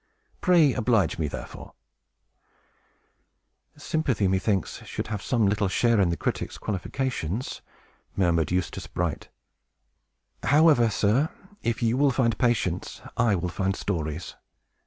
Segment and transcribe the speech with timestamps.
[0.41, 1.75] Pray oblige me, therefore."
[3.77, 7.61] "Sympathy, methinks, should have some little share in the critic's qualifications,"
[8.15, 9.29] murmured Eustace Bright.
[10.41, 11.29] "However, sir,
[11.61, 14.33] if you will find patience, I will find stories.